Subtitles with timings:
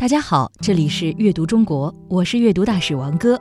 [0.00, 3.38] 大家好，这里是阅读中国，我是阅读大使王哥。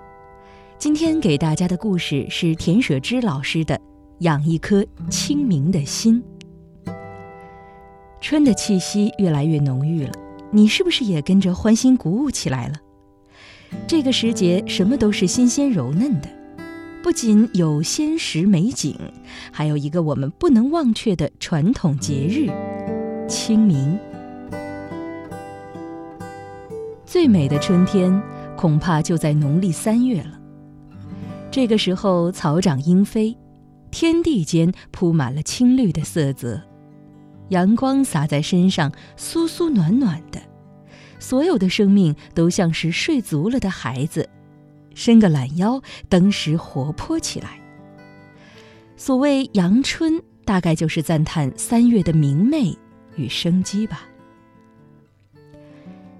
[0.78, 3.75] 今天给大家的故事是田舍之老师的
[4.19, 6.21] 《养一颗清明的心》。
[8.19, 10.11] 春的气息越来越浓郁了，
[10.51, 12.76] 你是不是也跟着欢欣鼓舞起来了？
[13.87, 16.27] 这个时节，什么都是新鲜柔嫩的，
[17.02, 18.99] 不仅有鲜食美景，
[19.49, 22.49] 还有一个我们不能忘却的传统节日——
[23.29, 23.98] 清明。
[27.09, 28.22] 最美的春天，
[28.55, 30.40] 恐怕就在农历三月了。
[31.49, 33.35] 这个时候，草长莺飞，
[33.90, 36.62] 天地间铺满了青绿的色泽，
[37.48, 40.40] 阳光洒在身上，酥酥暖暖的。
[41.18, 44.30] 所有的生命都像是睡足了的孩子，
[44.94, 47.60] 伸个懒腰，登时活泼起来。
[48.96, 52.77] 所谓阳春，大概就是赞叹三月的明媚
[53.16, 54.04] 与生机吧。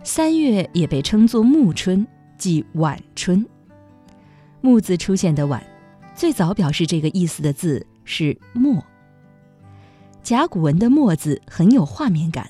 [0.03, 3.45] 三月也被称作暮春，即晚春。
[4.61, 5.61] 暮字出现的晚，
[6.16, 8.83] 最早表示这个意思的字是墨。
[10.23, 12.50] 甲骨文的墨字很有画面感，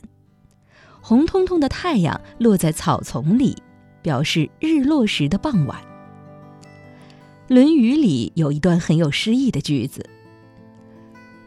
[1.02, 3.58] 红彤彤的太阳落在草丛里，
[4.02, 5.80] 表示日落时的傍晚。
[7.48, 10.08] 《论语》里有一段很有诗意的句子：“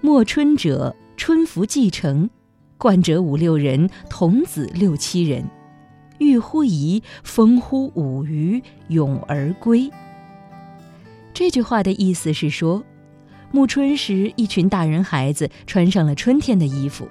[0.02, 2.28] 暮春者，春服既成，
[2.76, 5.48] 冠者五六人，童子六七人。”
[6.18, 9.90] 欲乎沂，风乎舞雩，咏而归。
[11.34, 12.84] 这句话的意思是说，
[13.50, 17.08] 暮春时，一群大人孩子穿上了春天的衣服，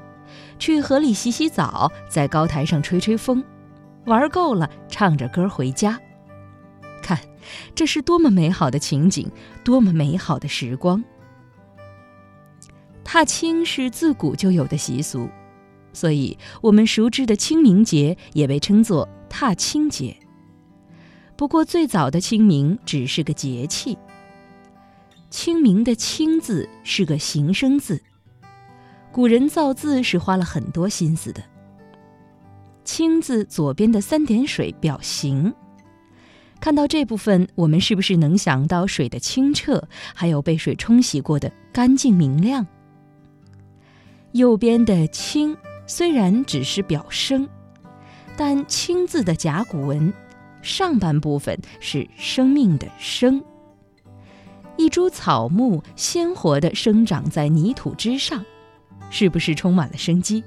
[0.60, 3.44] 去河里洗洗澡，在高台上吹吹风，
[4.06, 6.00] 玩够了，唱着歌回家。
[7.02, 7.20] 看，
[7.74, 9.30] 这是多么美好的情景，
[9.64, 11.04] 多么美好的时光！
[13.04, 15.28] 踏青是自古就有的习俗。
[15.94, 20.16] 所以，我们熟知的清明节也被称作踏青节。
[21.36, 23.98] 不过，最早的清明只是个节气。
[25.30, 28.02] 清明的“清”字是个形声字，
[29.12, 31.42] 古人造字是花了很多心思的。
[32.84, 35.54] “清”字左边的三点水表形，
[36.60, 42.68] 看到这部分，我们是不是能想到水的清澈，还有被水冲洗过的干净明亮？
[44.34, 45.56] 右边的“清”。
[45.86, 47.48] 虽然只是表声，
[48.38, 50.14] 但“青”字的甲骨文
[50.62, 53.44] 上半部分是生命的“生”。
[54.78, 58.44] 一株草木鲜活地生长在泥土之上，
[59.10, 60.44] 是不是充满了生机？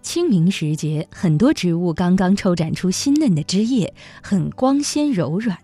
[0.00, 5.58] 清明时节，很多植物刚刚抽展出新嫩的枝叶，很光鲜柔软，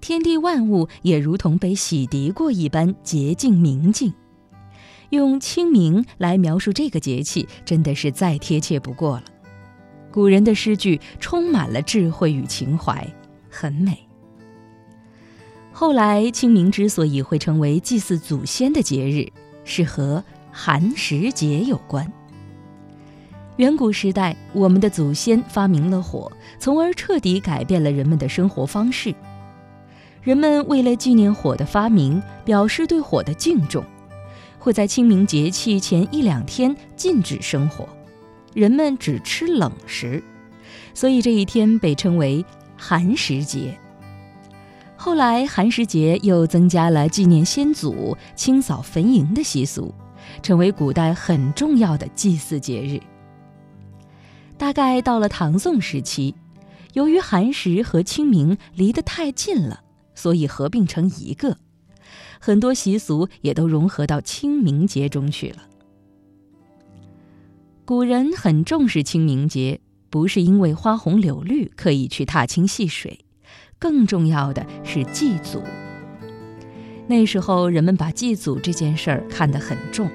[0.00, 4.12] 天地万物也如同被洗涤过一般洁净明净。
[5.12, 9.24] 用清明来描述这个节气，真的是再贴切不过了。
[10.10, 13.06] 古人的诗句充满了智慧与情怀，
[13.50, 13.98] 很美。
[15.70, 19.30] 后来，清明之所以会成为祭祀祖先的节日，
[19.64, 22.10] 是和寒食节有关。
[23.56, 29.14] 远古时代，我们的祖先发明了火，从而彻底改变了人们的生活方式。
[30.22, 33.84] 人们为了纪念火的发明，表示对火的敬重。
[34.62, 37.88] 会在清明节气前一两天禁止生火，
[38.54, 40.22] 人们只吃冷食，
[40.94, 42.44] 所以这一天被称为
[42.76, 43.76] 寒食节。
[44.96, 49.92] 后来，寒食节又增加了纪念先祖、清扫坟茔的习俗，
[50.44, 53.00] 成为古代很重要的祭祀节日。
[54.56, 56.36] 大概到了唐宋时期，
[56.92, 59.80] 由于寒食和清明离得太近了，
[60.14, 61.56] 所以合并成一个。
[62.44, 65.58] 很多习俗也都融合到清明节中去了。
[67.84, 69.78] 古人很重视清明节，
[70.10, 73.20] 不是因为花红柳绿可以去踏青戏水，
[73.78, 75.62] 更重要的是祭祖。
[77.06, 80.10] 那时候人们把祭祖这件事儿看得很重，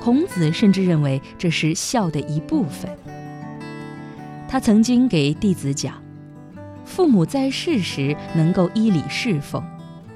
[0.00, 2.88] 孔子甚至认为这是孝的一部分。
[4.48, 6.00] 他曾经给弟子讲：
[6.84, 9.60] 父母在世时能够依礼侍奉。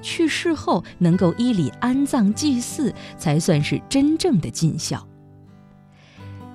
[0.07, 5.05] 去世后能够依礼安葬祭祀，才算是真正的尽孝。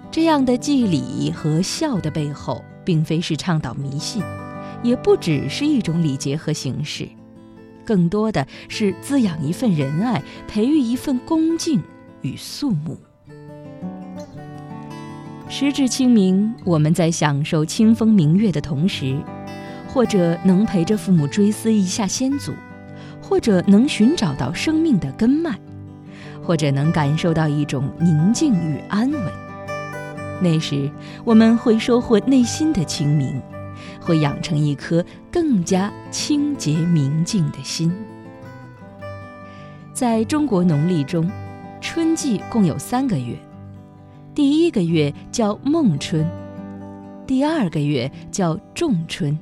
[0.10, 4.24] 这样的祭礼和孝的背后，并非是倡导迷信，
[4.82, 7.06] 也不只是一种礼节和形式，
[7.86, 11.84] 更多的是滋养一份仁爱，培育一份恭敬
[12.22, 12.98] 与肃穆。
[15.50, 19.22] 时至清明，我们在享受清风明月的同时，
[19.90, 22.54] 或者能陪着父母追思一下先祖。
[23.32, 25.58] 或者能寻找到生命的根脉，
[26.44, 29.22] 或者能感受到一种宁静与安稳。
[30.42, 30.92] 那时
[31.24, 33.42] 我们会收获内心的清明，
[34.02, 35.02] 会养成一颗
[35.32, 37.90] 更加清洁明净的心。
[39.94, 41.32] 在中国农历中，
[41.80, 43.38] 春季共有三个月，
[44.36, 46.30] 第一个月叫孟春，
[47.26, 49.40] 第二个月叫仲春，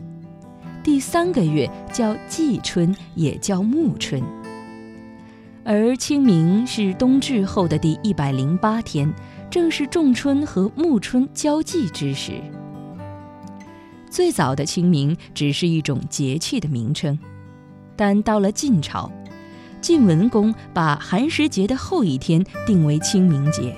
[0.81, 4.21] 第三个月叫季春，也叫暮春。
[5.65, 9.13] 而清明是冬至后的第一百零八天，
[9.51, 12.41] 正是仲春和暮春交际之时。
[14.09, 17.19] 最早的清明只是一种节气的名称，
[17.95, 19.11] 但到了晋朝，
[19.81, 23.75] 晋文公把寒食节的后一天定为清明节，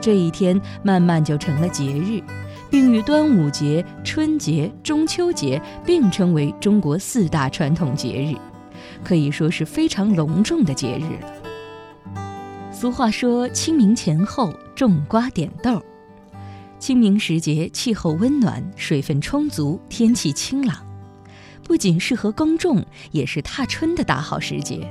[0.00, 2.22] 这一天慢慢就成了节日，
[2.72, 8.34] 并与端午节、春节、中秋节并称为中国四大传统节日。
[9.04, 12.72] 可以说是非常隆重的节日了。
[12.72, 15.82] 俗话说：“清明前后种瓜点豆。”
[16.80, 20.74] 清明时节，气候温暖，水分充足，天气清朗，
[21.62, 24.90] 不仅适合耕种，也是踏春的大好时节。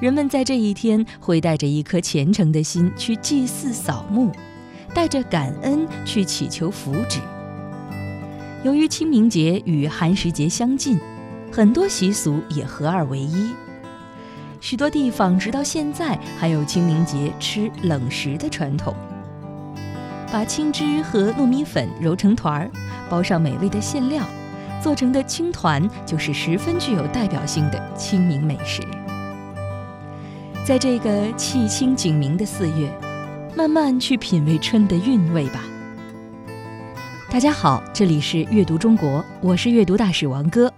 [0.00, 4.32] 人们在这一天会带着一颗虔诚的心去祭祀扫墓，
[4.94, 7.18] 带着感恩去祈求福祉。
[8.62, 10.98] 由于清明节与寒食节相近。
[11.52, 13.52] 很多习俗也合二为一，
[14.60, 18.92] 许多地方直到现在还有清明节吃冷食的传统。
[20.32, 22.70] 把青汁和糯米粉揉成团儿，
[23.08, 24.24] 包上美味的馅料，
[24.82, 28.82] 做成的青团就是十分具有代表性的清明美食。
[30.66, 32.92] 在这个气清景明的四月，
[33.56, 35.62] 慢慢去品味春的韵味吧。
[37.30, 40.72] 大家好，这里是阅读中国，我是阅读大使王哥。